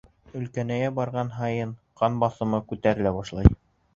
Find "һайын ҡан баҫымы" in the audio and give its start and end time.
1.35-2.61